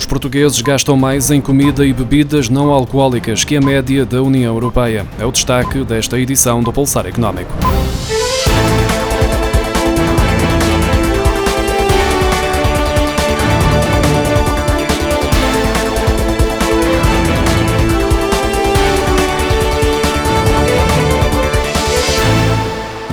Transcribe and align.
Os 0.00 0.06
portugueses 0.06 0.62
gastam 0.62 0.96
mais 0.96 1.30
em 1.30 1.42
comida 1.42 1.84
e 1.84 1.92
bebidas 1.92 2.48
não 2.48 2.70
alcoólicas 2.70 3.44
que 3.44 3.54
a 3.54 3.60
média 3.60 4.06
da 4.06 4.22
União 4.22 4.54
Europeia. 4.54 5.06
É 5.18 5.26
o 5.26 5.30
destaque 5.30 5.84
desta 5.84 6.18
edição 6.18 6.62
do 6.62 6.72
Pulsar 6.72 7.04
Económico. 7.06 7.52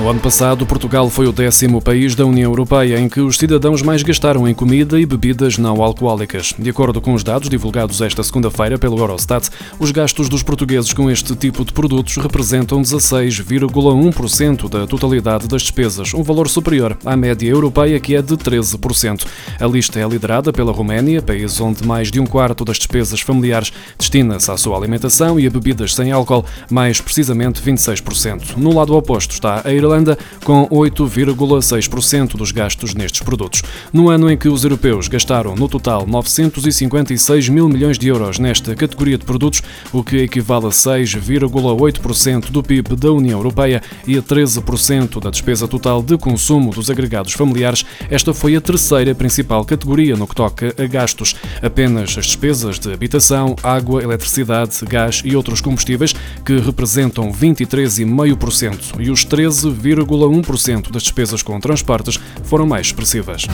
No 0.08 0.12
ano 0.12 0.22
passado, 0.22 0.66
Portugal 0.66 1.10
foi 1.10 1.28
o 1.28 1.34
décimo 1.34 1.82
país 1.82 2.16
da 2.16 2.26
União 2.26 2.50
Europeia 2.50 2.98
em 2.98 3.10
que 3.10 3.20
os 3.20 3.38
cidadãos 3.38 3.82
mais 3.82 4.04
gastaram 4.04 4.48
em 4.48 4.54
comida 4.54 4.98
e 4.98 5.06
bebidas 5.06 5.58
não 5.58 5.84
alcoólicas. 5.84 6.56
De 6.58 6.70
acordo 6.70 7.02
com 7.02 7.14
os 7.14 7.26
dados 7.26 7.50
divulgados 7.50 8.00
esta 8.00 8.24
segunda-feira 8.24 8.80
pelo 8.80 8.98
Eurostat, 9.00 9.50
os 9.78 9.92
gastos 9.92 10.30
dos 10.30 10.42
portugueses 10.42 10.94
com 10.94 11.12
este 11.12 11.36
tipo 11.36 11.66
de 11.66 11.74
produtos 11.74 12.16
representam 12.16 12.82
16,1% 12.82 14.70
da 14.70 14.88
totalidade 14.88 15.46
das 15.46 15.64
despesas, 15.64 16.14
um 16.14 16.24
valor 16.24 16.48
superior 16.48 16.98
à 17.06 17.18
média 17.18 17.50
europeia 17.50 18.00
que 18.00 18.16
é 18.16 18.22
de 18.22 18.38
13%. 18.38 19.26
A 19.60 19.68
lista 19.68 20.00
é 20.00 20.08
liderada 20.08 20.54
pela 20.54 20.72
Roménia, 20.72 21.22
país 21.22 21.60
onde 21.60 21.86
mais 21.86 22.10
de 22.10 22.22
um 22.22 22.26
quarto 22.26 22.64
das 22.64 22.78
despesas 22.78 23.20
familiares 23.20 23.74
destina-se 24.00 24.50
à 24.50 24.56
sua 24.56 24.78
alimentação 24.78 25.38
e 25.38 25.46
a 25.46 25.50
bebidas 25.50 25.94
sem 25.94 26.14
álcool, 26.14 26.46
mais 26.72 27.02
precisamente 27.02 27.62
26%. 27.62 28.56
No 28.56 28.74
lado 28.74 28.96
oposto 28.96 29.34
está 29.34 29.62
a 29.66 29.74
Irlanda 29.74 29.97
Com 30.44 30.68
8,6% 30.68 32.36
dos 32.36 32.52
gastos 32.52 32.94
nestes 32.94 33.22
produtos. 33.22 33.64
No 33.92 34.10
ano 34.10 34.30
em 34.30 34.38
que 34.38 34.50
os 34.50 34.64
europeus 34.64 35.08
gastaram 35.08 35.56
no 35.56 35.68
total 35.68 36.06
956 36.06 37.50
mil 37.50 37.68
milhões 37.68 37.98
de 37.98 38.08
euros 38.08 38.40
nesta 38.40 38.76
categoria 38.76 39.18
de 39.18 39.26
produtos, 39.26 39.62
o 39.92 40.04
que 40.04 40.18
equivale 40.18 40.68
a 40.68 40.70
6,8% 40.70 42.52
do 42.52 42.64
PIB 42.64 42.96
da 42.96 43.12
União 43.12 43.40
Europeia 43.40 43.82
e 44.06 44.18
a 44.18 44.22
13% 44.22 45.22
da 45.22 45.30
despesa 45.30 45.68
total 45.68 46.02
de 46.02 46.18
consumo 46.18 46.72
dos 46.72 46.90
agregados 46.90 47.34
familiares, 47.34 47.86
esta 48.10 48.34
foi 48.34 48.56
a 48.56 48.62
terceira 48.62 49.14
principal 49.16 49.66
categoria 49.66 50.16
no 50.16 50.28
que 50.28 50.36
toca 50.36 50.74
a 50.78 50.88
gastos. 50.88 51.36
Apenas 51.62 52.18
as 52.18 52.26
despesas 52.26 52.80
de 52.80 52.92
habitação, 52.92 53.56
água, 53.64 54.04
eletricidade, 54.04 54.78
gás 54.88 55.22
e 55.26 55.36
outros 55.36 55.62
combustíveis, 55.62 56.14
que 56.46 56.58
representam 56.60 57.32
23,5% 57.32 59.00
e 59.00 59.10
os 59.10 59.24
13, 59.24 59.70
0,1% 59.96 60.92
das 60.92 61.04
despesas 61.04 61.42
com 61.42 61.60
transportes 61.60 62.20
foram 62.44 62.66
mais 62.66 62.88
expressivas. 62.88 63.48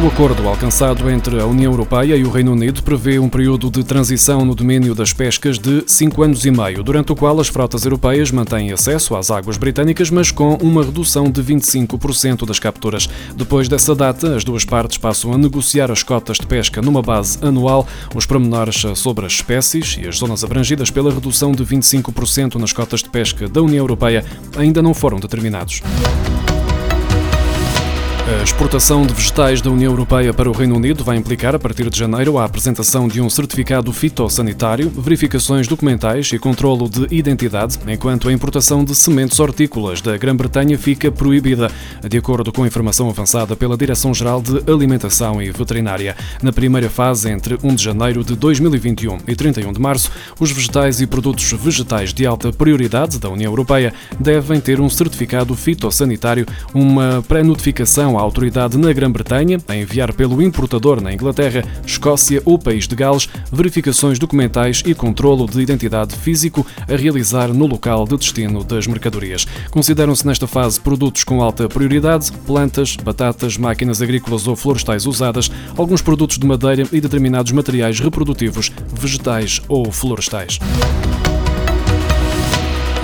O 0.00 0.06
acordo 0.06 0.48
alcançado 0.48 1.10
entre 1.10 1.40
a 1.40 1.44
União 1.44 1.72
Europeia 1.72 2.14
e 2.14 2.22
o 2.22 2.30
Reino 2.30 2.52
Unido 2.52 2.84
prevê 2.84 3.18
um 3.18 3.28
período 3.28 3.68
de 3.68 3.82
transição 3.82 4.44
no 4.44 4.54
domínio 4.54 4.94
das 4.94 5.12
pescas 5.12 5.58
de 5.58 5.82
cinco 5.88 6.22
anos 6.22 6.46
e 6.46 6.52
meio, 6.52 6.84
durante 6.84 7.10
o 7.10 7.16
qual 7.16 7.40
as 7.40 7.48
frotas 7.48 7.82
europeias 7.82 8.30
mantêm 8.30 8.70
acesso 8.70 9.16
às 9.16 9.28
águas 9.28 9.56
britânicas, 9.56 10.08
mas 10.08 10.30
com 10.30 10.54
uma 10.62 10.84
redução 10.84 11.28
de 11.28 11.42
25% 11.42 12.46
das 12.46 12.60
capturas. 12.60 13.08
Depois 13.34 13.68
dessa 13.68 13.92
data, 13.92 14.36
as 14.36 14.44
duas 14.44 14.64
partes 14.64 14.98
passam 14.98 15.32
a 15.32 15.38
negociar 15.38 15.90
as 15.90 16.04
cotas 16.04 16.36
de 16.36 16.46
pesca 16.46 16.80
numa 16.80 17.02
base 17.02 17.36
anual. 17.42 17.84
Os 18.14 18.24
pormenores 18.24 18.84
sobre 18.94 19.26
as 19.26 19.32
espécies 19.32 19.98
e 20.00 20.06
as 20.06 20.18
zonas 20.18 20.44
abrangidas 20.44 20.92
pela 20.92 21.12
redução 21.12 21.50
de 21.50 21.64
25% 21.64 22.54
nas 22.54 22.72
cotas 22.72 23.02
de 23.02 23.10
pesca 23.10 23.48
da 23.48 23.60
União 23.60 23.82
Europeia 23.82 24.24
ainda 24.56 24.80
não 24.80 24.94
foram 24.94 25.18
determinados. 25.18 25.82
A 28.28 28.42
exportação 28.42 29.06
de 29.06 29.14
vegetais 29.14 29.62
da 29.62 29.70
União 29.70 29.90
Europeia 29.90 30.34
para 30.34 30.50
o 30.50 30.52
Reino 30.52 30.76
Unido 30.76 31.02
vai 31.02 31.16
implicar, 31.16 31.54
a 31.54 31.58
partir 31.58 31.88
de 31.88 31.98
janeiro, 31.98 32.36
a 32.36 32.44
apresentação 32.44 33.08
de 33.08 33.22
um 33.22 33.30
certificado 33.30 33.90
fitossanitário, 33.90 34.90
verificações 34.90 35.66
documentais 35.66 36.30
e 36.30 36.38
controlo 36.38 36.90
de 36.90 37.06
identidade, 37.10 37.78
enquanto 37.88 38.28
a 38.28 38.32
importação 38.32 38.84
de 38.84 38.94
sementes 38.94 39.40
hortícolas 39.40 40.02
da 40.02 40.14
Grã-Bretanha 40.18 40.78
fica 40.78 41.10
proibida, 41.10 41.72
de 42.06 42.18
acordo 42.18 42.52
com 42.52 42.64
a 42.64 42.66
informação 42.66 43.08
avançada 43.08 43.56
pela 43.56 43.78
Direção-Geral 43.78 44.42
de 44.42 44.70
Alimentação 44.70 45.40
e 45.40 45.50
Veterinária. 45.50 46.14
Na 46.42 46.52
primeira 46.52 46.90
fase, 46.90 47.30
entre 47.30 47.56
1 47.62 47.74
de 47.76 47.82
janeiro 47.82 48.22
de 48.22 48.36
2021 48.36 49.20
e 49.26 49.34
31 49.34 49.72
de 49.72 49.80
março, 49.80 50.10
os 50.38 50.52
vegetais 50.52 51.00
e 51.00 51.06
produtos 51.06 51.50
vegetais 51.52 52.12
de 52.12 52.26
alta 52.26 52.52
prioridade 52.52 53.18
da 53.18 53.30
União 53.30 53.50
Europeia 53.50 53.94
devem 54.20 54.60
ter 54.60 54.82
um 54.82 54.90
certificado 54.90 55.56
fitossanitário, 55.56 56.46
uma 56.74 57.24
pré-notificação 57.26 58.17
à 58.18 58.20
autoridade 58.20 58.76
na 58.76 58.92
Grã-Bretanha 58.92 59.58
a 59.68 59.76
enviar 59.76 60.12
pelo 60.12 60.42
importador 60.42 61.00
na 61.00 61.12
Inglaterra, 61.12 61.64
Escócia 61.86 62.42
ou 62.44 62.58
País 62.58 62.88
de 62.88 62.96
Gales 62.96 63.28
verificações 63.52 64.18
documentais 64.18 64.82
e 64.84 64.94
controlo 64.94 65.46
de 65.46 65.60
identidade 65.60 66.14
físico 66.14 66.66
a 66.88 66.96
realizar 66.96 67.48
no 67.48 67.66
local 67.66 68.04
de 68.04 68.16
destino 68.16 68.64
das 68.64 68.86
mercadorias. 68.86 69.46
Consideram-se 69.70 70.26
nesta 70.26 70.46
fase 70.46 70.80
produtos 70.80 71.24
com 71.24 71.42
alta 71.42 71.68
prioridade, 71.68 72.32
plantas, 72.46 72.96
batatas, 72.96 73.56
máquinas 73.56 74.02
agrícolas 74.02 74.46
ou 74.46 74.56
florestais 74.56 75.06
usadas, 75.06 75.50
alguns 75.76 76.02
produtos 76.02 76.38
de 76.38 76.46
madeira 76.46 76.84
e 76.92 77.00
determinados 77.00 77.52
materiais 77.52 78.00
reprodutivos, 78.00 78.72
vegetais 78.92 79.60
ou 79.68 79.90
florestais. 79.92 80.58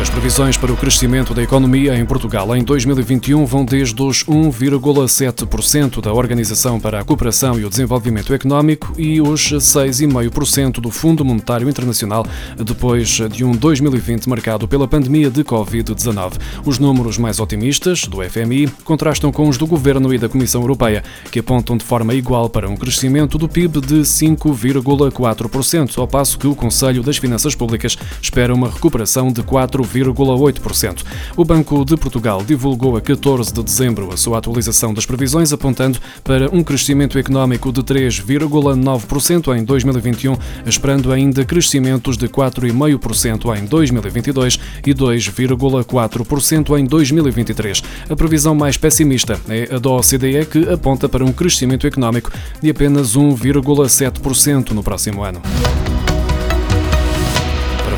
As 0.04 0.10
previsões 0.10 0.56
para 0.58 0.70
o 0.70 0.76
crescimento 0.76 1.32
da 1.32 1.42
economia 1.42 1.96
em 1.96 2.04
Portugal 2.04 2.54
em 2.54 2.62
2021 2.62 3.46
vão 3.46 3.64
desde 3.64 4.00
os 4.02 4.22
1,7% 4.22 6.02
da 6.02 6.12
Organização 6.12 6.78
para 6.78 7.00
a 7.00 7.04
Cooperação 7.04 7.58
e 7.58 7.64
o 7.64 7.70
Desenvolvimento 7.70 8.34
Económico 8.34 8.92
e 8.98 9.18
os 9.22 9.50
6,5% 9.50 10.72
do 10.74 10.90
Fundo 10.90 11.24
Monetário 11.24 11.70
Internacional, 11.70 12.26
depois 12.54 13.18
de 13.30 13.44
um 13.44 13.52
2020 13.52 14.28
marcado 14.28 14.68
pela 14.68 14.86
pandemia 14.86 15.30
de 15.30 15.42
Covid-19. 15.42 16.34
Os 16.66 16.78
números 16.78 17.16
mais 17.16 17.40
otimistas, 17.40 18.04
do 18.04 18.22
FMI, 18.22 18.68
contrastam 18.84 19.32
com 19.32 19.48
os 19.48 19.56
do 19.56 19.66
Governo 19.66 20.12
e 20.12 20.18
da 20.18 20.28
Comissão 20.28 20.60
Europeia, 20.60 21.02
que 21.32 21.38
apontam 21.38 21.78
de 21.78 21.84
forma 21.84 22.12
igual 22.12 22.50
para 22.50 22.68
um 22.68 22.76
crescimento 22.76 23.38
do 23.38 23.48
PIB 23.48 23.80
de 23.80 24.00
5,4%, 24.02 25.96
ao 25.96 26.06
passo 26.06 26.38
que 26.38 26.46
o 26.46 26.54
Conselho 26.54 27.02
das 27.02 27.16
Finanças 27.16 27.54
Públicas 27.54 27.96
espera 28.20 28.54
uma 28.54 28.68
recuperação 28.68 29.32
de 29.32 29.42
4, 29.42 29.82
0,8%. 29.94 31.04
O 31.36 31.44
Banco 31.44 31.84
de 31.84 31.96
Portugal 31.96 32.42
divulgou 32.42 32.96
a 32.96 33.00
14 33.00 33.52
de 33.52 33.62
dezembro 33.62 34.12
a 34.12 34.16
sua 34.16 34.38
atualização 34.38 34.92
das 34.92 35.06
previsões, 35.06 35.52
apontando 35.52 35.98
para 36.22 36.48
um 36.54 36.62
crescimento 36.62 37.18
económico 37.18 37.72
de 37.72 37.82
3,9% 37.82 39.56
em 39.56 39.64
2021, 39.64 40.36
esperando 40.66 41.12
ainda 41.12 41.44
crescimentos 41.44 42.16
de 42.16 42.28
4,5% 42.28 43.56
em 43.56 43.64
2022 43.66 44.58
e 44.86 44.94
2,4% 44.94 46.78
em 46.78 46.84
2023. 46.84 47.82
A 48.08 48.16
previsão 48.16 48.54
mais 48.54 48.76
pessimista 48.76 49.38
é 49.48 49.74
a 49.74 49.78
da 49.78 49.90
OCDE, 49.90 50.46
que 50.50 50.72
aponta 50.72 51.08
para 51.08 51.24
um 51.24 51.32
crescimento 51.32 51.86
económico 51.86 52.30
de 52.60 52.70
apenas 52.70 53.16
1,7% 53.16 54.70
no 54.70 54.82
próximo 54.82 55.22
ano 55.22 55.40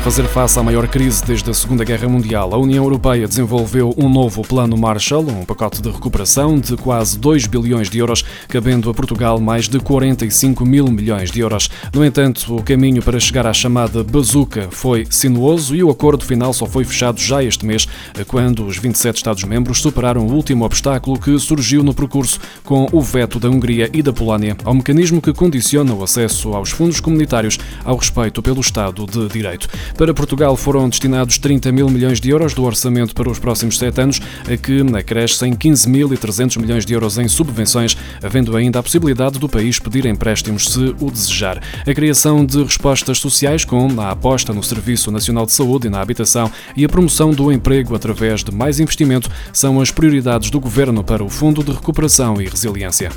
fazer 0.07 0.23
face 0.29 0.57
à 0.57 0.63
maior 0.63 0.87
crise 0.87 1.21
desde 1.25 1.51
a 1.51 1.53
Segunda 1.53 1.83
Guerra 1.83 2.07
Mundial, 2.07 2.53
a 2.53 2.57
União 2.57 2.81
Europeia 2.81 3.27
desenvolveu 3.27 3.93
um 3.97 4.07
novo 4.07 4.41
Plano 4.41 4.77
Marshall, 4.77 5.27
um 5.27 5.43
pacote 5.43 5.81
de 5.81 5.89
recuperação 5.89 6.57
de 6.57 6.77
quase 6.77 7.19
2 7.19 7.45
bilhões 7.47 7.89
de 7.89 7.97
euros, 7.97 8.23
cabendo 8.47 8.89
a 8.89 8.93
Portugal 8.93 9.37
mais 9.41 9.67
de 9.67 9.81
45 9.81 10.65
mil 10.65 10.87
milhões 10.87 11.29
de 11.29 11.41
euros. 11.41 11.69
No 11.93 12.05
entanto, 12.05 12.55
o 12.55 12.63
caminho 12.63 13.03
para 13.03 13.19
chegar 13.19 13.45
à 13.45 13.51
chamada 13.51 14.01
bazuca 14.01 14.69
foi 14.71 15.05
sinuoso 15.09 15.75
e 15.75 15.83
o 15.83 15.89
acordo 15.89 16.23
final 16.23 16.53
só 16.53 16.65
foi 16.65 16.85
fechado 16.85 17.19
já 17.19 17.43
este 17.43 17.65
mês, 17.65 17.85
quando 18.29 18.65
os 18.65 18.77
27 18.77 19.17
Estados-membros 19.17 19.81
superaram 19.81 20.25
o 20.25 20.31
último 20.31 20.63
obstáculo 20.63 21.19
que 21.19 21.37
surgiu 21.37 21.83
no 21.83 21.93
percurso 21.93 22.39
com 22.63 22.87
o 22.93 23.01
veto 23.01 23.41
da 23.41 23.49
Hungria 23.49 23.89
e 23.91 24.01
da 24.01 24.13
Polónia 24.13 24.55
ao 24.63 24.73
mecanismo 24.73 25.21
que 25.21 25.33
condiciona 25.33 25.93
o 25.93 26.01
acesso 26.01 26.53
aos 26.53 26.69
fundos 26.69 27.01
comunitários 27.01 27.59
ao 27.83 27.97
respeito 27.97 28.41
pelo 28.41 28.61
Estado 28.61 29.05
de 29.05 29.27
Direito. 29.27 29.67
Para 29.97 30.13
Portugal 30.13 30.55
foram 30.55 30.87
destinados 30.87 31.39
30 31.39 31.71
mil 31.71 31.89
milhões 31.89 32.21
de 32.21 32.29
euros 32.29 32.53
do 32.53 32.63
orçamento 32.63 33.15
para 33.15 33.31
os 33.31 33.39
próximos 33.39 33.79
sete 33.79 33.99
anos, 33.99 34.21
a 34.47 34.55
que 34.55 34.79
acresce 34.95 35.43
em 35.47 35.55
15.300 35.55 36.61
milhões 36.61 36.85
de 36.85 36.93
euros 36.93 37.17
em 37.17 37.27
subvenções, 37.27 37.97
havendo 38.21 38.55
ainda 38.55 38.77
a 38.77 38.83
possibilidade 38.83 39.39
do 39.39 39.49
país 39.49 39.79
pedir 39.79 40.05
empréstimos 40.05 40.69
se 40.69 40.95
o 40.99 41.09
desejar. 41.09 41.63
A 41.85 41.93
criação 41.95 42.45
de 42.45 42.61
respostas 42.63 43.17
sociais 43.17 43.65
com 43.65 43.99
a 43.99 44.11
aposta 44.11 44.53
no 44.53 44.61
Serviço 44.61 45.11
Nacional 45.11 45.47
de 45.47 45.53
Saúde 45.53 45.87
e 45.87 45.89
na 45.89 45.99
habitação 45.99 46.51
e 46.75 46.85
a 46.85 46.89
promoção 46.89 47.31
do 47.31 47.51
emprego 47.51 47.95
através 47.95 48.43
de 48.43 48.51
mais 48.51 48.79
investimento 48.79 49.31
são 49.51 49.81
as 49.81 49.89
prioridades 49.89 50.51
do 50.51 50.59
Governo 50.59 51.03
para 51.03 51.23
o 51.23 51.29
Fundo 51.29 51.63
de 51.63 51.71
Recuperação 51.71 52.39
e 52.39 52.45
Resiliência. 52.45 53.09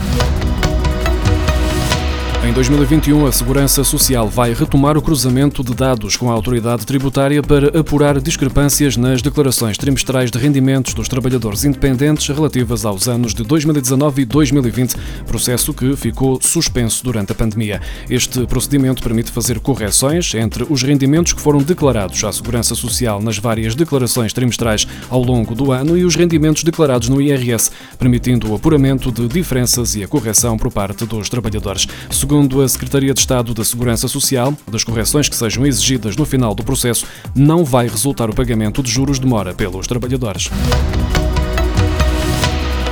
Em 2.42 2.54
2021, 2.54 3.26
a 3.26 3.32
Segurança 3.32 3.84
Social 3.84 4.26
vai 4.26 4.54
retomar 4.54 4.96
o 4.96 5.02
cruzamento 5.02 5.62
de 5.62 5.74
dados 5.74 6.16
com 6.16 6.30
a 6.30 6.32
autoridade 6.32 6.86
tributária 6.86 7.42
para 7.42 7.78
apurar 7.78 8.18
discrepâncias 8.18 8.96
nas 8.96 9.20
declarações 9.20 9.76
trimestrais 9.76 10.30
de 10.30 10.38
rendimentos 10.38 10.94
dos 10.94 11.06
trabalhadores 11.06 11.66
independentes 11.66 12.26
relativas 12.28 12.86
aos 12.86 13.08
anos 13.08 13.34
de 13.34 13.42
2019 13.44 14.22
e 14.22 14.24
2020, 14.24 14.96
processo 15.26 15.74
que 15.74 15.94
ficou 15.94 16.40
suspenso 16.40 17.04
durante 17.04 17.30
a 17.30 17.34
pandemia. 17.34 17.78
Este 18.08 18.46
procedimento 18.46 19.02
permite 19.02 19.30
fazer 19.30 19.60
correções 19.60 20.34
entre 20.34 20.64
os 20.70 20.82
rendimentos 20.82 21.34
que 21.34 21.42
foram 21.42 21.60
declarados 21.62 22.24
à 22.24 22.32
Segurança 22.32 22.74
Social 22.74 23.20
nas 23.20 23.36
várias 23.36 23.74
declarações 23.74 24.32
trimestrais 24.32 24.88
ao 25.10 25.22
longo 25.22 25.54
do 25.54 25.72
ano 25.72 25.96
e 25.96 26.04
os 26.04 26.16
rendimentos 26.16 26.64
declarados 26.64 27.10
no 27.10 27.20
IRS, 27.20 27.70
permitindo 27.98 28.50
o 28.50 28.54
apuramento 28.54 29.12
de 29.12 29.28
diferenças 29.28 29.94
e 29.94 30.02
a 30.02 30.08
correção 30.08 30.56
por 30.56 30.72
parte 30.72 31.04
dos 31.04 31.28
trabalhadores. 31.28 31.86
Segundo 32.30 32.62
a 32.62 32.68
Secretaria 32.68 33.12
de 33.12 33.18
Estado 33.18 33.52
da 33.52 33.64
Segurança 33.64 34.06
Social, 34.06 34.56
das 34.70 34.84
correções 34.84 35.28
que 35.28 35.34
sejam 35.34 35.66
exigidas 35.66 36.14
no 36.14 36.24
final 36.24 36.54
do 36.54 36.62
processo, 36.62 37.04
não 37.34 37.64
vai 37.64 37.88
resultar 37.88 38.30
o 38.30 38.32
pagamento 38.32 38.84
de 38.84 38.88
juros 38.88 39.18
de 39.18 39.26
mora 39.26 39.52
pelos 39.52 39.88
trabalhadores. 39.88 40.48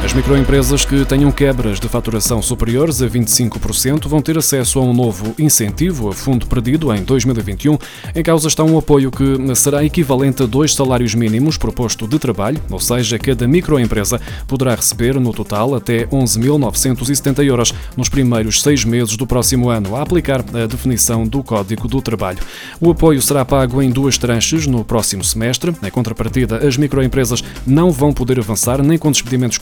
As 0.09 0.15
microempresas 0.15 0.87
que 0.87 1.05
tenham 1.05 1.31
quebras 1.31 1.79
de 1.79 1.87
faturação 1.87 2.41
superiores 2.41 3.03
a 3.03 3.07
25% 3.07 4.09
vão 4.09 4.23
ter 4.23 4.39
acesso 4.39 4.79
a 4.79 4.83
um 4.83 4.95
novo 4.95 5.35
incentivo 5.39 6.09
a 6.09 6.15
fundo 6.15 6.47
perdido 6.47 6.91
em 6.95 7.03
2021. 7.03 7.77
Em 8.15 8.23
causa 8.23 8.49
está 8.49 8.65
um 8.65 8.79
apoio 8.79 9.11
que 9.11 9.55
será 9.55 9.85
equivalente 9.85 10.43
a 10.43 10.47
dois 10.47 10.73
salários 10.73 11.15
mínimos 11.15 11.59
por 11.59 11.75
posto 11.75 12.09
de 12.09 12.19
trabalho, 12.19 12.59
ou 12.71 12.81
seja, 12.81 13.19
cada 13.19 13.47
microempresa 13.47 14.19
poderá 14.47 14.75
receber 14.75 15.21
no 15.21 15.31
total 15.31 15.75
até 15.75 16.07
11.970 16.07 17.45
euros 17.45 17.75
nos 17.95 18.09
primeiros 18.09 18.63
seis 18.63 18.87
meses 18.87 19.15
do 19.15 19.27
próximo 19.27 19.69
ano, 19.69 19.95
a 19.95 20.01
aplicar 20.01 20.41
a 20.41 20.67
definição 20.67 21.29
do 21.29 21.43
Código 21.43 21.87
do 21.87 22.01
Trabalho. 22.01 22.39
O 22.81 22.91
apoio 22.91 23.21
será 23.21 23.45
pago 23.45 23.83
em 23.83 23.91
duas 23.91 24.17
tranches 24.17 24.67
no 24.67 24.83
próximo 24.83 25.23
semestre. 25.23 25.77
Em 25.83 25.91
contrapartida, 25.91 26.67
as 26.67 26.79
microempresas 26.79 27.45
não 27.67 27.93
vão 27.93 28.11
poder 28.11 28.39
avançar 28.39 28.83
nem 28.83 28.97
com 28.97 29.13
despedimentos 29.13 29.59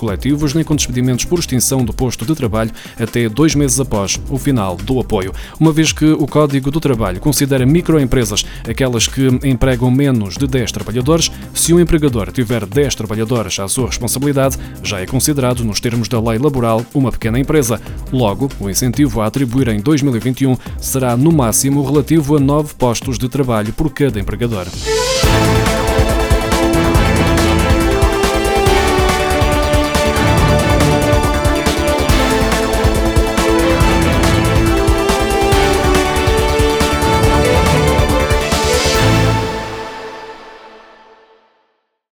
nem 0.55 0.65
com 0.65 0.75
despedimentos 0.77 1.25
por 1.25 1.39
extinção 1.39 1.85
do 1.85 1.93
posto 1.93 2.25
de 2.25 2.35
trabalho 2.35 2.71
até 2.99 3.29
dois 3.29 3.55
meses 3.55 3.79
após 3.81 4.21
o 4.29 4.39
final 4.39 4.77
do 4.77 5.01
apoio, 5.01 5.33
uma 5.59 5.73
vez 5.73 5.93
que 5.93 6.05
o 6.05 6.27
Código 6.27 6.71
do 6.71 6.81
Trabalho 6.81 7.21
considera 7.21 7.67
microempresas 7.67 8.45
aquelas 8.69 9.07
que 9.07 9.27
empregam 9.45 9.91
menos 9.91 10.37
de 10.37 10.47
10 10.47 10.73
trabalhadores. 10.73 11.31
Se 11.55 11.73
um 11.73 11.81
empregador 11.81 12.31
tiver 12.33 12.67
10 12.67 12.95
trabalhadores 12.95 13.59
à 13.59 13.69
sua 13.69 13.87
responsabilidade, 13.87 14.59
já 14.83 15.01
é 15.01 15.07
considerado, 15.07 15.65
nos 15.65 15.81
termos 15.81 16.09
da 16.09 16.21
lei 16.21 16.39
laboral, 16.39 16.85
uma 16.95 17.11
pequena 17.11 17.39
empresa. 17.39 17.81
Logo, 18.13 18.51
o 18.61 18.69
incentivo 18.69 19.21
a 19.21 19.27
atribuir 19.27 19.69
em 19.69 19.81
2021 19.81 20.57
será 20.81 21.17
no 21.17 21.33
máximo 21.33 21.85
relativo 21.85 22.37
a 22.37 22.41
9 22.41 22.75
postos 22.75 23.19
de 23.19 23.29
trabalho 23.29 23.73
por 23.73 23.91
cada 23.91 24.21
empregador. 24.21 24.67